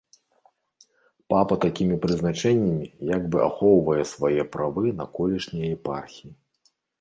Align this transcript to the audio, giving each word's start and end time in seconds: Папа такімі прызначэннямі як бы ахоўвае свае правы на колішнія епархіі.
Папа 1.33 1.57
такімі 1.65 1.95
прызначэннямі 2.05 2.87
як 3.17 3.27
бы 3.35 3.43
ахоўвае 3.49 4.03
свае 4.13 4.43
правы 4.57 4.85
на 5.03 5.09
колішнія 5.19 5.69
епархіі. 5.77 6.33